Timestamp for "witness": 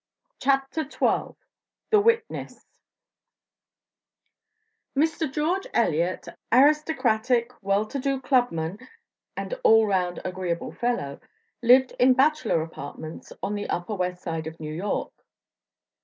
1.99-2.65